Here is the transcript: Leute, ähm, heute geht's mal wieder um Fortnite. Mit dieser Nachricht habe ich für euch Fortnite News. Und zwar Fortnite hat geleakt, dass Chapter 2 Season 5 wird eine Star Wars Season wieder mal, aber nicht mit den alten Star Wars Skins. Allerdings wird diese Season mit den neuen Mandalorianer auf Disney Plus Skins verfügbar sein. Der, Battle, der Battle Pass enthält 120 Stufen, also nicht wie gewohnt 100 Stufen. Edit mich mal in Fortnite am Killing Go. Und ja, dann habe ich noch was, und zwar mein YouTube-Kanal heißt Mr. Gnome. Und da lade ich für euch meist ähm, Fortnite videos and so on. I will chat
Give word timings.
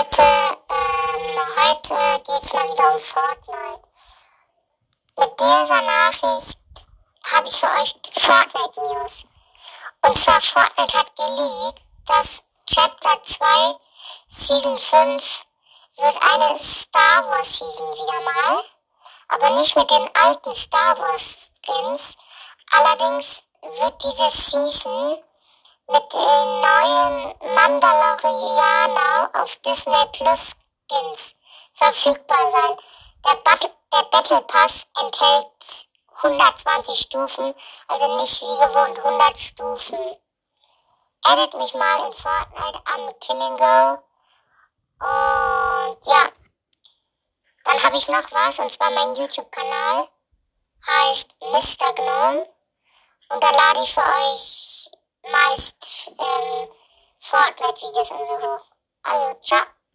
Leute, 0.00 0.22
ähm, 0.22 1.40
heute 1.56 2.22
geht's 2.22 2.54
mal 2.54 2.66
wieder 2.72 2.94
um 2.94 2.98
Fortnite. 2.98 3.82
Mit 5.18 5.38
dieser 5.38 5.82
Nachricht 5.82 6.58
habe 7.30 7.46
ich 7.46 7.56
für 7.60 7.66
euch 7.66 7.94
Fortnite 8.14 8.80
News. 8.80 9.24
Und 10.06 10.16
zwar 10.16 10.40
Fortnite 10.40 10.98
hat 10.98 11.14
geleakt, 11.16 11.82
dass 12.06 12.42
Chapter 12.64 13.22
2 13.24 13.46
Season 14.28 14.78
5 14.78 15.46
wird 15.96 16.16
eine 16.22 16.58
Star 16.58 17.28
Wars 17.28 17.58
Season 17.58 17.92
wieder 17.92 18.20
mal, 18.22 18.64
aber 19.28 19.50
nicht 19.50 19.76
mit 19.76 19.90
den 19.90 20.16
alten 20.16 20.54
Star 20.54 20.98
Wars 20.98 21.50
Skins. 21.62 22.16
Allerdings 22.70 23.42
wird 23.60 24.02
diese 24.02 24.30
Season 24.30 25.22
mit 25.88 26.12
den 26.14 26.60
neuen 26.62 27.39
Mandalorianer 27.70 29.30
auf 29.34 29.56
Disney 29.58 30.06
Plus 30.12 30.56
Skins 30.88 31.36
verfügbar 31.74 32.50
sein. 32.50 32.76
Der, 33.24 33.36
Battle, 33.36 33.70
der 33.92 34.02
Battle 34.10 34.40
Pass 34.42 34.86
enthält 35.00 35.88
120 36.22 37.00
Stufen, 37.00 37.54
also 37.86 38.16
nicht 38.16 38.42
wie 38.42 38.66
gewohnt 38.66 38.98
100 38.98 39.38
Stufen. 39.38 39.98
Edit 41.32 41.54
mich 41.54 41.74
mal 41.74 42.06
in 42.06 42.12
Fortnite 42.12 42.82
am 42.86 43.18
Killing 43.20 43.56
Go. 43.56 44.02
Und 45.00 46.06
ja, 46.06 46.28
dann 47.64 47.82
habe 47.84 47.96
ich 47.96 48.08
noch 48.08 48.32
was, 48.32 48.58
und 48.58 48.70
zwar 48.70 48.90
mein 48.90 49.14
YouTube-Kanal 49.14 50.08
heißt 50.86 51.36
Mr. 51.40 51.92
Gnome. 51.94 52.48
Und 53.28 53.44
da 53.44 53.50
lade 53.50 53.84
ich 53.84 53.94
für 53.94 54.00
euch 54.00 54.90
meist 55.22 56.10
ähm, 56.18 56.68
Fortnite 57.22 57.78
videos 57.78 58.10
and 58.16 58.26
so 58.26 58.34
on. 58.34 58.60
I 59.04 59.16
will 59.16 59.40
chat 59.42 59.68